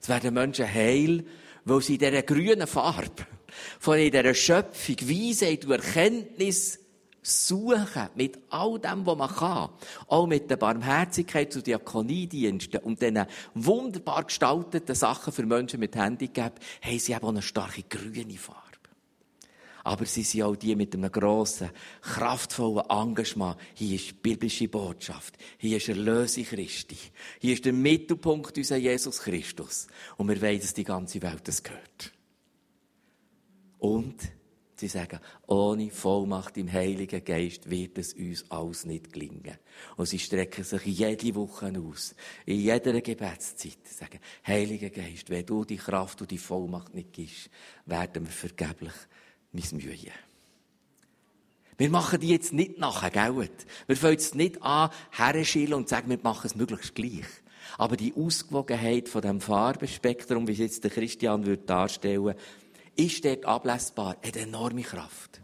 [0.00, 1.24] Es werden Menschen heil,
[1.64, 3.26] weil sie in dieser grünen Farbe,
[3.80, 6.78] von dieser Schöpfung, Weisheit und Erkenntnis
[7.22, 9.70] suchen mit all dem, was man kann.
[10.08, 16.58] Auch mit der Barmherzigkeit zu Diakoniediensten und diesen wunderbar gestalteten Sachen für Menschen mit Handicap,
[16.82, 18.60] haben sie eben auch eine starke grüne Farbe.
[19.84, 21.70] Aber sie sind auch die mit einem grossen,
[22.02, 23.56] kraftvollen Engagement.
[23.74, 25.36] Hier ist die biblische Botschaft.
[25.58, 26.96] Hier ist Erlösung Christi.
[27.40, 29.88] Hier ist der Mittelpunkt unser Jesus Christus.
[30.16, 32.12] Und wir wollen, dass die ganze Welt das gehört.
[33.78, 34.16] Und
[34.82, 39.56] Sie sagen, ohne Vollmacht im Heiligen Geist wird es uns alles nicht gelingen.
[39.96, 42.16] Und sie strecken sich jede Woche aus,
[42.46, 47.48] in jeder Gebetszeit, sagen, Heiliger Geist, wenn du die Kraft und die Vollmacht nicht gibst,
[47.86, 48.92] werden wir vergeblich
[49.52, 50.10] missmühen.
[51.78, 53.50] Wir machen die jetzt nicht nachher, gell?
[53.86, 57.28] Wir fangen jetzt nicht an, herschillen und sagen, wir machen es möglichst gleich.
[57.78, 62.34] Aber die Ausgewogenheit von dem Farbenspektrum, wie es jetzt der Christian würde darstellen,
[62.96, 65.40] ist dort ablesbar, hat enorme Kraft.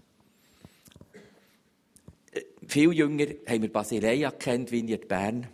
[2.32, 5.48] Äh, Viele Jünger haben wir Basileia kennt, Vineyard Bern.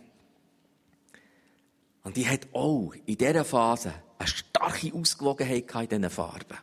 [2.03, 6.57] Und die hat auch in dieser Phase eine starke Ausgewogenheit in diesen Farben.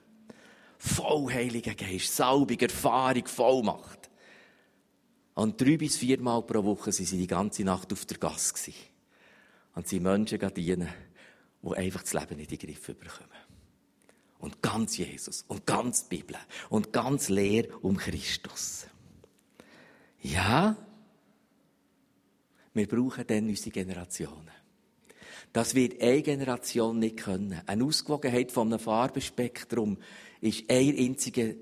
[0.79, 4.11] Voll Heiliger Geist, Salbung, Erfahrung, Vollmacht.
[5.35, 8.73] Und drei bis viermal pro Woche waren sie die ganze Nacht auf der Gasse.
[9.75, 10.77] Und sie Menschen die
[11.75, 13.52] einfach das Leben nicht in den Griff bekommen.
[14.43, 16.37] Und ganz Jesus und ganz Bibel
[16.69, 18.87] und ganz Lehr um Christus.
[20.21, 20.77] Ja,
[22.75, 24.51] wir brauchen dann unsere Generationen.
[25.53, 27.61] Das wird eine Generation nicht können.
[27.67, 29.97] Eine Ausgewogenheit von einem Farbenspektrum
[30.41, 31.57] ist eine einzige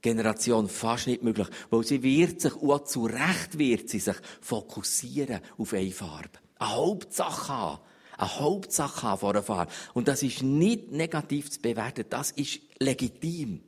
[0.00, 5.40] Generation fast nicht möglich, weil sie wird sich, und zu Recht wird sie sich fokussieren
[5.58, 6.38] auf eine Farbe.
[6.60, 7.82] Eine Hauptsache haben.
[8.20, 9.72] Eine Hauptsache haben vor einer Farbe.
[9.94, 12.04] Und das ist nicht negativ zu bewerten.
[12.10, 13.62] Das ist legitim.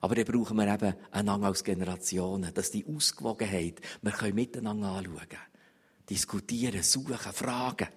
[0.00, 5.26] Aber dann brauchen wir eben einander als Generationen, dass die Ausgewogenheit, wir können miteinander anschauen,
[6.08, 7.88] diskutieren, suchen, fragen.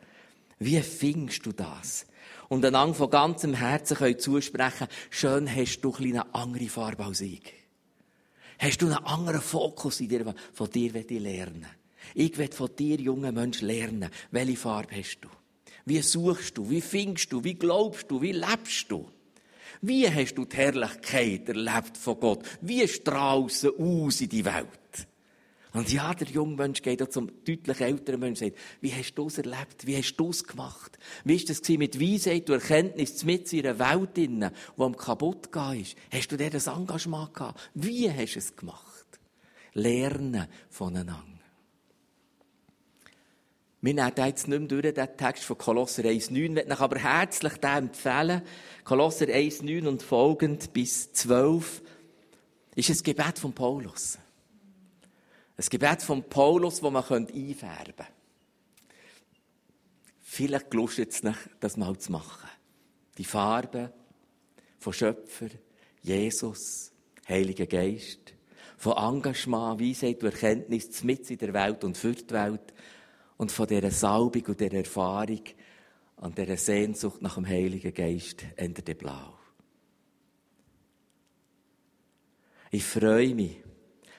[0.58, 2.06] Wie findest du das?
[2.50, 7.54] Und einander von ganzem Herzen können zusprechen, schön hast du eine andere Farbe als ich.
[8.58, 11.68] Hast du einen anderen Fokus in dir, von dir will ich lernen.
[12.16, 15.30] Ich will von dir, junger Mensch, lernen, welche Farbe hast du?
[15.90, 16.70] Wie suchst du?
[16.70, 17.44] Wie findest du?
[17.44, 18.22] Wie glaubst du?
[18.22, 19.10] Wie lebst du?
[19.82, 22.44] Wie hast du die Herrlichkeit erlebt von Gott?
[22.62, 25.08] Wie strahlst du aus in die Welt?
[25.74, 29.16] Und ja, der junge Mensch geht auch zum deutlich älteren Menschen und sagt, wie hast
[29.16, 29.88] du es erlebt?
[29.88, 31.00] Wie hast du es gemacht?
[31.24, 34.48] Wie war das mit Weisheit und Erkenntnis mit in einer Welt, die
[34.78, 35.96] am kaputt gehen ist?
[36.12, 37.72] Hast du dir das Engagement gehabt?
[37.74, 39.20] Wie hast du es gemacht?
[39.74, 41.39] Lernen voneinander.
[43.82, 46.58] Wir nehmen jetzt nicht mehr durch, den Text von Kolosser 1,9.
[46.60, 48.42] Ich möchte aber herzlich den empfehlen.
[48.84, 51.82] Kolosser 1,9 und folgend bis 12
[52.76, 54.18] ist ein Gebet von Paulus.
[55.56, 58.08] Ein Gebet von Paulus, das man einfärben könnte.
[60.22, 62.50] Vielleicht gelustet es nicht, das mal zu machen.
[63.18, 63.94] Die Farbe
[64.78, 65.48] von Schöpfer,
[66.02, 66.92] Jesus,
[67.28, 68.34] Heiliger Geist,
[68.78, 72.74] von Engagement, Weisheit und Erkenntnis mit in der Welt und für die Welt
[73.40, 75.42] und von dieser Salbung und dieser Erfahrung
[76.18, 79.40] und dieser Sehnsucht nach dem Heiligen Geist ändert blau.
[82.70, 83.56] Ich freue mich,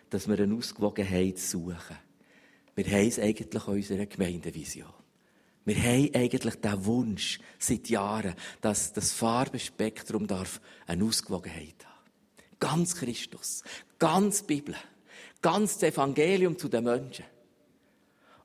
[0.09, 1.99] dass wir eine Ausgewogenheit suchen.
[2.75, 4.95] Wir haben es eigentlich in unserer Gemeindevision.
[5.67, 12.11] Wir haben eigentlich den Wunsch seit Jahren, dass das Farbenspektrum darf eine Ausgewogenheit haben.
[12.59, 13.65] Ganz Christus,
[13.99, 14.75] ganz Bibel,
[15.43, 17.27] ganz das Evangelium zu den Menschen.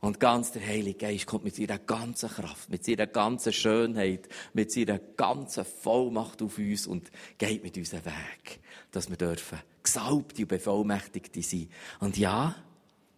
[0.02, 4.72] Und ganz der Heilige Geist kommt mit seiner ganzen Kraft, mit seiner ganzen Schönheit, mit
[4.72, 8.60] seiner ganzen Vollmacht auf uns und geht mit uns Weg,
[8.92, 11.70] dass wir dürfen Gesalbte und Bevollmächtigte sein.
[12.00, 12.56] Und ja,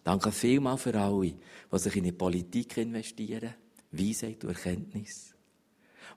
[0.04, 1.34] danke vielmals für alle,
[1.72, 3.56] die sich in die Politik investieren,
[3.92, 5.34] Weisheit und Erkenntnis.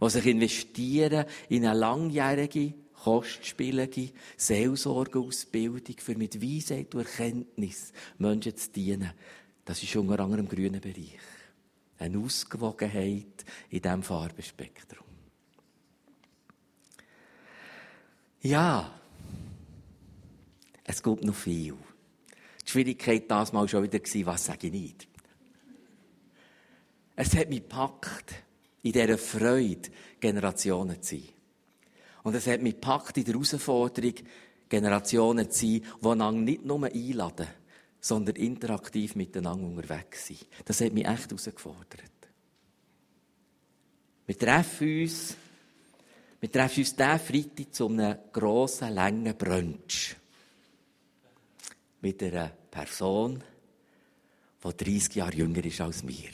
[0.02, 8.70] Die sich investieren in eine langjährige, kostspielige Seelsorgeausbildung, für mit Weisheit und Erkenntnis Menschen zu
[8.70, 9.12] dienen.
[9.70, 11.16] Das ist unter anderem im grünen Bereich.
[12.00, 15.06] Eine Ausgewogenheit in diesem Farbenspektrum.
[18.42, 19.00] Ja,
[20.82, 21.76] es gibt noch viel.
[22.66, 25.08] Die Schwierigkeit das mal schon wieder war, was sage ich nicht.
[27.14, 28.34] Es hat mich gepackt,
[28.82, 31.28] in dieser Freude Generationen zu sein.
[32.24, 34.14] Und es hat mich gepackt, in der Herausforderung
[34.68, 37.46] Generationen zu sein, die einander nicht nur einladen,
[38.00, 40.46] sondern interaktiv miteinander unterwegs sind.
[40.64, 42.10] Das hat mich echt herausgefordert.
[44.26, 45.36] Wir treffen uns,
[46.40, 50.16] wir treffen uns diesen Freitag zu einem grossen, langen Brunch.
[52.00, 53.42] Mit einer Person,
[54.64, 56.30] die 30 Jahre jünger ist als mir.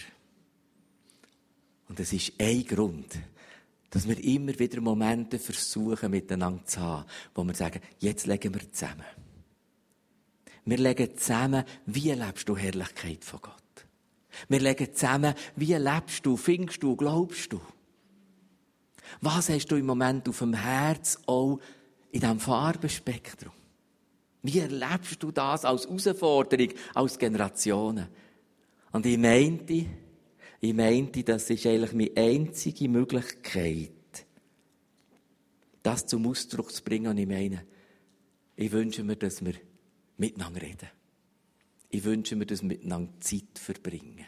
[1.89, 3.19] Und es ist ein Grund,
[3.91, 8.73] dass wir immer wieder Momente versuchen, miteinander zu haben, wo wir sagen, jetzt legen wir
[8.73, 9.26] zusammen.
[10.67, 13.55] Wir legen zusammen, wie lebst du Herrlichkeit von Gott?
[14.49, 17.61] Wir legen zusammen, wie lebst du, findest du, glaubst du?
[19.21, 21.61] Was hast du im Moment auf dem Herz auch
[22.11, 23.53] in diesem Farbenspektrum?
[24.43, 28.09] Wie erlebst du das als Herausforderung, als Generationen?
[28.91, 29.87] Und ich meinte,
[30.61, 33.93] ich meinte, das ist eigentlich meine einzige Möglichkeit,
[35.83, 37.07] das zum Ausdruck zu bringen.
[37.07, 37.65] Und ich meine,
[38.57, 39.55] ich wünsche mir, dass wir
[40.17, 40.89] miteinander reden.
[41.91, 44.27] Ich wünsche mir, dass wir miteinander Zeit verbringen.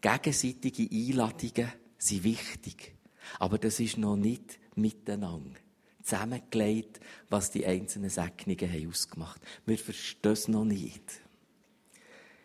[0.00, 2.94] Gegenseitige Einladungen sind wichtig.
[3.38, 5.58] Aber das ist noch nicht miteinander
[6.02, 9.62] zusammengelegt, was die einzelnen Segnungen haben ausgemacht haben.
[9.66, 11.20] Wir verstehen es noch nicht.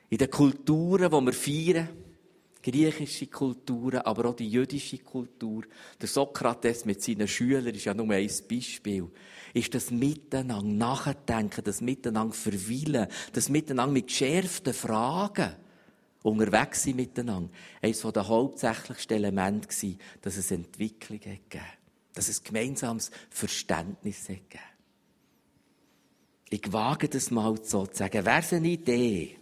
[0.10, 1.90] In den Kulturen, die wir feiern,
[2.62, 5.64] griechische Kulturen, aber auch die jüdische Kultur.
[6.00, 9.10] Der Sokrates mit seinen Schülern ist ja nur ein Beispiel.
[9.54, 15.56] Ist das Miteinander nachdenken, das Miteinander verweilen, das Miteinander mit geschärften Fragen
[16.24, 17.52] unterwegs sein miteinander.
[17.82, 21.66] Eines der hauptsächlichsten Elemente war, dass es Entwicklung gegeben
[22.14, 24.60] dass es gemeinsames Verständnis gegeben
[26.50, 28.26] Ich wage das mal so zu sagen.
[28.26, 29.40] Wäre es eine Idee,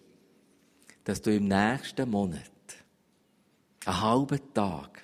[1.04, 2.52] dass du im nächsten Monat
[3.86, 5.02] einen halben Tag,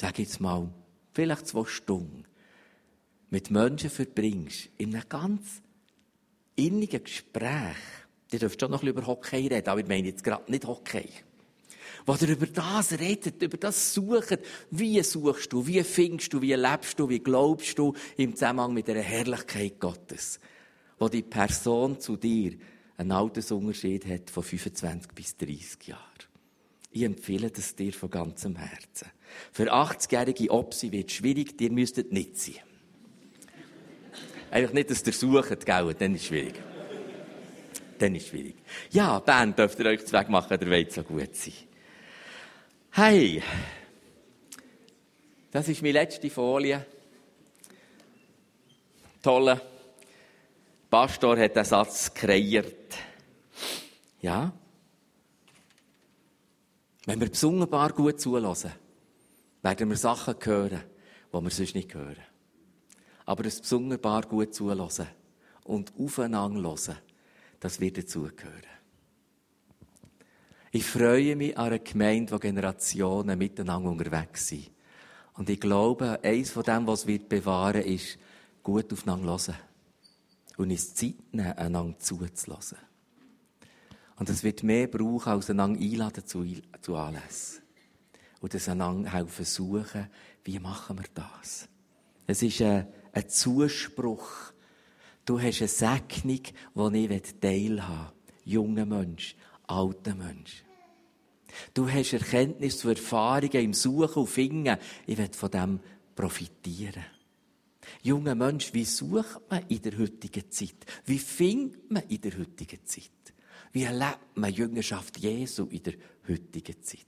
[0.00, 0.70] sag jetzt mal,
[1.12, 2.24] vielleicht zwei Stunden,
[3.30, 5.62] mit Menschen verbringst, in einem ganz
[6.56, 7.76] innigen Gespräch,
[8.32, 10.66] ihr dürft schon noch ein bisschen über Hockey reden, aber ich meine jetzt gerade nicht
[10.66, 11.08] Hockey.
[12.06, 14.38] Wo ihr über das redet, über das sucht,
[14.70, 18.88] wie suchst du, wie findest du, wie lebst du, wie glaubst du im Zusammenhang mit
[18.88, 20.40] der Herrlichkeit Gottes,
[20.98, 22.54] wo die Person zu dir
[22.96, 26.02] einen Altersunterschied hat von 25 bis 30 Jahren.
[26.90, 29.08] Ich empfehle das dir von ganzem Herzen.
[29.52, 32.54] Für 80-jährige Opsi wird es schwierig, ihr müsstet nicht sein.
[34.50, 35.94] Einfach nicht, dass ihr sucht, gell?
[35.94, 36.54] Dann ist es schwierig.
[37.98, 38.56] Dann ist es schwierig.
[38.90, 41.54] Ja, Band dürft ihr euch zu Weg machen, der wollt so gut sein.
[42.92, 43.42] Hey!
[45.50, 46.84] Das ist meine letzte Folie.
[49.22, 49.60] Tolle.
[50.90, 52.96] Pastor hat den Satz kreiert.
[54.20, 54.52] Ja?
[57.06, 58.72] Wenn wir besonderbar gut zulassen,
[59.62, 60.82] werden wir Sachen hören,
[61.32, 62.27] die wir sonst nicht hören.
[63.28, 65.06] Aber das besonderbar gut zulassen
[65.64, 66.96] und aufeinander hören,
[67.60, 68.62] das wird dazugehören.
[70.70, 74.70] Ich freue mich an einer Gemeinde, wo Generationen miteinander unterwegs sind.
[75.34, 78.18] Und ich glaube, eins von dem, was wir bewahren, ist,
[78.62, 79.56] gut aufeinander hören.
[80.56, 82.78] Und uns Zeit nehmen, einander zuzulassen.
[84.16, 86.46] Und es wird mehr brauchen, als einander einladen zu,
[86.80, 87.60] zu Anlässen.
[88.40, 90.08] Und das einander helfen suchen,
[90.44, 91.68] wie machen wir das?
[92.26, 94.52] Es ist ein, ein Zuspruch.
[95.24, 96.42] Du hast eine Segnung,
[96.92, 98.52] die ich teilhaben will.
[98.52, 100.64] Junger Mensch, alter Mensch.
[101.74, 104.76] Du hast Erkenntnis zu Erfahrungen im Suchen und Finden.
[105.06, 105.80] Ich will von dem
[106.14, 107.04] profitieren.
[108.02, 110.86] Junger Mensch, wie sucht man in der heutigen Zeit?
[111.04, 113.10] Wie findet man in der heutigen Zeit?
[113.72, 115.94] Wie erlebt man Jüngerschaft Jesu in der
[116.28, 117.06] heutigen Zeit?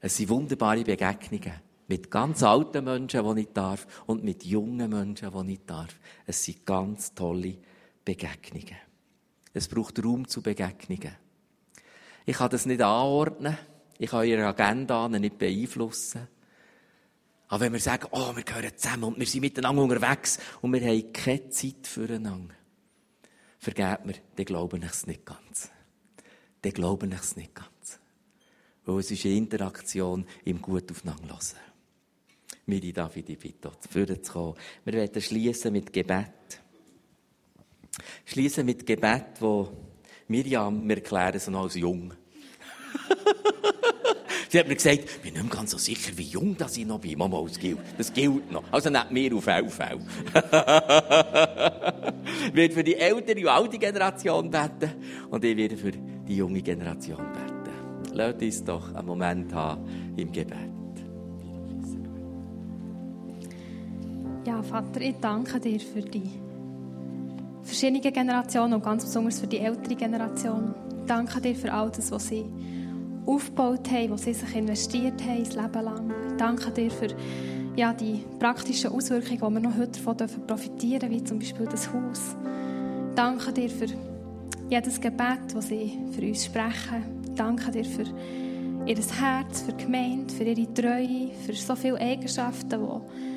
[0.00, 1.67] Es sind wunderbare Begegnungen.
[1.88, 5.98] Mit ganz alten Menschen, die ich darf, und mit jungen Menschen, die ich darf.
[6.26, 7.56] Es sind ganz tolle
[8.04, 8.76] Begegnungen.
[9.52, 11.16] Es braucht Raum zu Begegnungen.
[12.26, 13.56] Ich kann das nicht anordnen.
[13.98, 16.28] Ich kann ihre Agenda nicht beeinflussen.
[17.48, 20.82] Aber wenn wir sagen, oh, wir gehören zusammen und wir sind miteinander unterwegs und wir
[20.82, 22.54] haben keine Zeit füreinander,
[23.58, 25.70] vergebt mir, dann glaube ich es nicht ganz.
[26.60, 27.98] Dann glaube ich es nicht ganz.
[28.84, 31.67] Weil es ist eine Interaktion im Gut aufeinander hören.
[32.68, 33.72] Miri David, ich bitte,
[34.20, 34.54] zu kommen.
[34.84, 36.60] Wir werden schließen mit Gebet.
[38.26, 39.70] Schließen mit Gebet, wo
[40.28, 42.12] Miriam, wir erklären es noch als jung.
[44.50, 47.00] Sie hat mir gesagt, ich bin nicht ganz so sicher, wie jung das ich noch
[47.00, 47.16] bin.
[47.18, 48.64] Mama, das gilt, das gilt noch.
[48.70, 49.80] Also nicht mehr auf LV.
[52.48, 54.92] ich werde für die ältere und alte Generation beten
[55.30, 58.12] und ich werde für die junge Generation beten.
[58.12, 60.77] Lasst uns doch einen Moment haben im Gebet.
[64.48, 66.30] Ja, Vater, ich danke dir für die
[67.62, 70.74] verschiedenen Generationen und ganz besonders für die ältere Generation.
[71.00, 72.46] Ich danke dir für all das, was sie
[73.26, 76.10] aufgebaut haben, was sie sich investiert haben, das Leben lang.
[76.30, 77.08] Ich danke dir für
[77.76, 81.92] ja, die praktischen Auswirkungen, die wir noch heute davon profitieren dürfen, wie zum Beispiel das
[81.92, 82.34] Haus.
[83.10, 83.88] Ich danke dir für
[84.70, 87.22] jedes Gebet, das sie für uns sprechen.
[87.22, 88.06] Ich danke dir für
[88.86, 93.27] ihr Herz, für die Gemeinde, für ihre Treue, für so viele Eigenschaften, die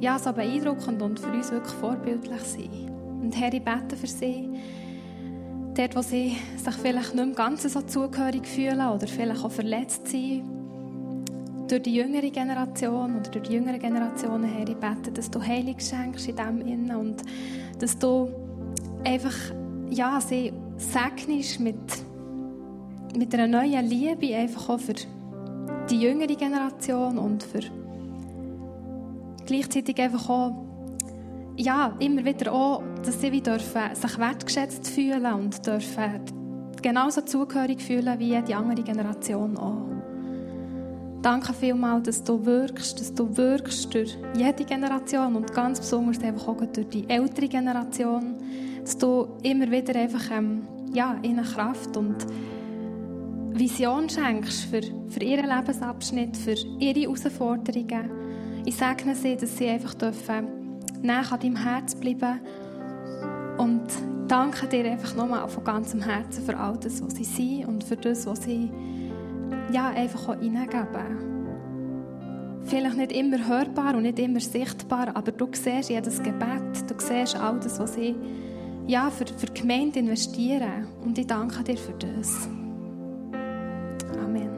[0.00, 2.90] ja, so beeindruckend und für uns wirklich vorbildlich sind.
[3.22, 4.50] Und Herr, ich bete für sie,
[5.74, 10.08] dort, wo sie sich vielleicht nicht mehr ganz so zugehörig fühlen oder vielleicht auch verletzt
[10.08, 10.44] sind,
[11.68, 15.80] durch die jüngere Generation oder durch die jüngere Generationen, Herr, ich bete, dass du Heilig
[15.80, 17.22] schenkst in dem Innen und
[17.78, 18.28] dass du
[19.04, 19.34] einfach,
[19.90, 21.76] ja, sie segnest mit,
[23.16, 24.94] mit einer neuen Liebe, einfach auch für
[25.90, 27.60] die jüngere Generation und für
[29.46, 30.52] gleichzeitig einfach auch,
[31.56, 36.20] ja, immer wieder auch, dass sie wie dürfen sich wertgeschätzt fühlen und dürfen
[36.82, 39.86] genauso zugehörig fühlen wie die andere Generation auch.
[41.22, 46.46] Danke vielmals, dass du wirkst, dass du wirkst durch jede Generation und ganz besonders einfach
[46.48, 48.36] auch durch die ältere Generation,
[48.82, 52.14] dass du immer wieder einfach ähm, ja, ihnen Kraft und
[53.58, 58.25] Vision schenkst für, für ihren Lebensabschnitt, für ihre Herausforderungen.
[58.66, 60.48] Ich segne sie, dass sie einfach dürfen
[61.00, 62.40] näher an deinem Herz bleiben
[63.58, 63.86] und
[64.26, 67.96] danke dir einfach nochmal von ganzem Herzen für all das, was sie sind und für
[67.96, 68.70] das, was sie
[69.72, 71.36] ja, einfach auch hineingeben.
[72.64, 77.36] Vielleicht nicht immer hörbar und nicht immer sichtbar, aber du siehst jedes Gebet, du siehst
[77.36, 78.16] all das, was sie
[78.88, 80.88] ja, für, für die Gemeinde investieren.
[81.04, 82.48] Und ich danke dir für das.
[84.20, 84.50] Amen.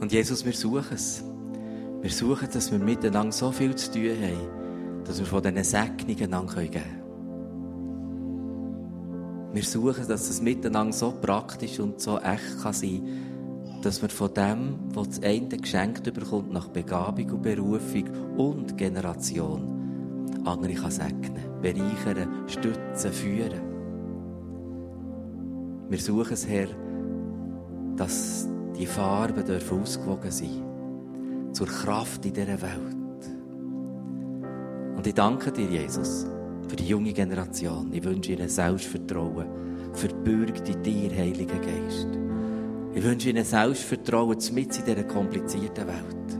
[0.00, 1.22] Und Jesus, wir suchen es.
[2.04, 6.34] Wir suchen, dass wir miteinander so viel zu tun haben, dass wir von diesen Segnungen
[6.34, 7.02] an geben können.
[9.54, 14.10] Wir suchen, dass es miteinander so praktisch und so echt kann sein kann, dass wir
[14.10, 18.04] von dem, was das eine geschenkt bekommt, nach Begabung und Berufung
[18.36, 23.62] und Generation, andere kann segnen, bereichern, stützen, führen.
[25.88, 26.68] Wir suchen es, Herr,
[27.96, 28.46] dass
[28.78, 30.63] die Farben dürfen ausgewogen sein
[31.54, 33.04] zur Kraft in dieser Welt.
[34.96, 36.26] Und ich danke dir, Jesus,
[36.68, 37.92] für die junge Generation.
[37.92, 39.46] Ich wünsche ihnen Selbstvertrauen,
[39.92, 42.08] verbürgt in dir, Heiliger Geist.
[42.94, 46.38] Ich wünsche ihnen Selbstvertrauen mit in dieser komplizierten Welt.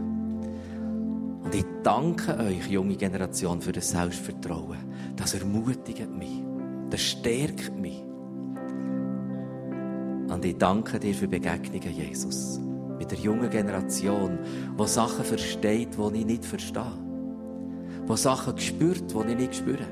[1.45, 4.79] Und ich danke euch, junge Generation, für das Selbstvertrauen.
[5.17, 6.43] Das ermutigt mich.
[6.91, 8.03] Das stärkt mich.
[10.29, 12.61] Und ich danke dir für Begegnungen, Jesus.
[13.05, 14.39] Mit der jungen Generation,
[14.81, 16.97] die Sachen versteht, die ich nicht verstehe.
[18.09, 19.85] Die Sachen spürt, die ich nicht spüre.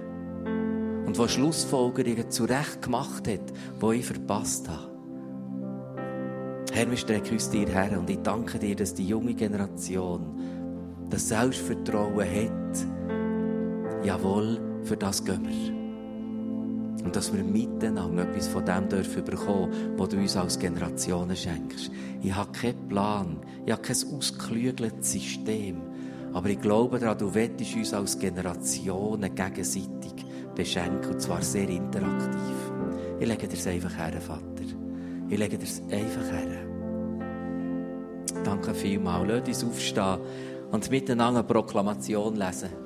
[1.05, 3.53] Und die Schlussfolgerungen zurecht gemacht hat,
[3.83, 4.91] die ich verpasst habe.
[6.73, 11.29] Herr, wir strecken uns dir her und ich danke dir, dass die junge Generation das
[11.29, 14.07] Selbstvertrauen hat.
[14.07, 15.82] Jawohl, für das gehen wir.
[17.05, 21.91] Und dass wir miteinander etwas von dem dürfen bekommen, was du uns als Generationen schenkst.
[22.23, 25.81] Ich habe keinen Plan, ich habe kein ausgeklügeltes System.
[26.33, 30.25] Aber ich glaube daran, du wettest uns als Generationen gegenseitig
[30.55, 32.73] beschenken, und zwar sehr interaktiv.
[33.19, 34.43] Ich lege dir es einfach her, Vater.
[35.29, 36.73] Ich lege dir es einfach her.
[38.45, 39.29] Danke vielmals.
[39.29, 40.19] Lass uns aufstehen
[40.71, 42.82] und miteinander eine Proklamation lesen.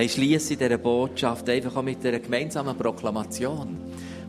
[0.00, 3.76] Wir schließen dieser Botschaft einfach auch mit einer gemeinsamen Proklamation,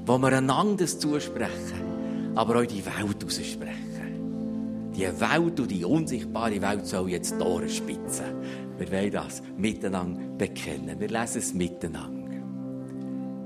[0.05, 4.91] wo wir einander zusprechen, aber auch die Welt aussprechen.
[4.93, 8.35] Die Welt und die unsichtbare Welt soll jetzt Tore spitzen.
[8.77, 10.99] Wir wollen das miteinander bekennen.
[10.99, 12.35] Wir lesen es miteinander.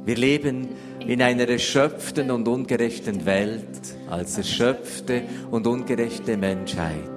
[0.03, 0.69] Wir leben
[1.05, 5.21] in einer erschöpften und ungerechten Welt als erschöpfte
[5.51, 7.14] und ungerechte Menschheit.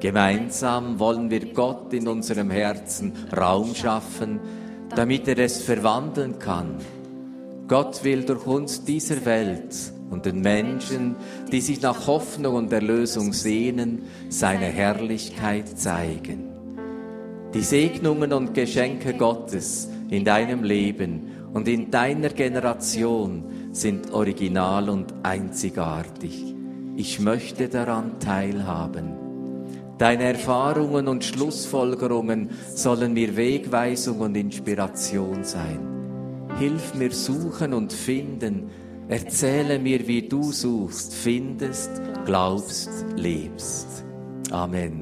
[0.00, 4.40] Gemeinsam wollen wir Gott in unserem Herzen Raum schaffen,
[4.96, 6.76] damit er es verwandeln kann.
[7.68, 11.14] Gott will durch uns dieser Welt und den Menschen,
[11.52, 16.48] die sich nach Hoffnung und Erlösung sehnen, seine Herrlichkeit zeigen.
[17.54, 25.12] Die Segnungen und Geschenke Gottes in deinem Leben und in deiner Generation sind original und
[25.22, 26.54] einzigartig.
[26.96, 29.19] Ich möchte daran teilhaben.
[30.00, 36.48] Deine Erfahrungen und Schlussfolgerungen sollen mir Wegweisung und Inspiration sein.
[36.58, 38.70] Hilf mir suchen und finden.
[39.08, 41.90] Erzähle mir, wie du suchst, findest,
[42.24, 44.06] glaubst, lebst.
[44.50, 44.98] Amen.